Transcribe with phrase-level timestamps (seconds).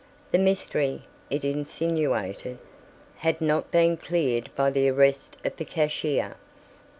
[0.31, 2.57] The mystery, it insinuated,
[3.17, 6.37] had not been cleared by the arrest of the cashier.